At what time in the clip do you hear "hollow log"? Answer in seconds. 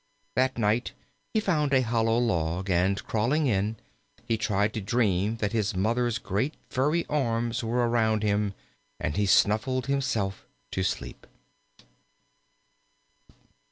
1.83-2.71